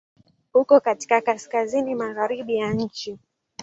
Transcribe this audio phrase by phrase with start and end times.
[0.53, 3.19] Uko katika kaskazini-magharibi ya nchi.